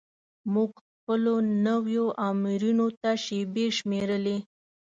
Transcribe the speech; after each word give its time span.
موږ 0.53 0.71
خپلو 0.89 1.35
نویو 1.67 2.05
آمرینو 2.29 2.87
ته 3.01 3.11
شیبې 3.23 3.65
شمیرلې. 3.77 4.37